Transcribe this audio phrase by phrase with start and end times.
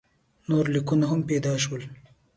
[0.49, 1.81] نور لیکونه هم پیدا شول.